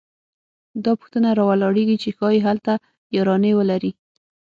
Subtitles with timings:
[0.83, 2.73] دا پوښتنه راولاړېږي چې ښايي هلته
[3.15, 3.91] یارانې ولري